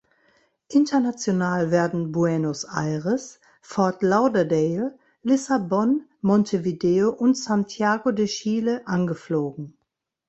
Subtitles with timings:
[0.71, 9.77] International werden Buenos Aires, Fort Lauderdale, Lissabon, Montevideo und Santiago de Chile angeflogen.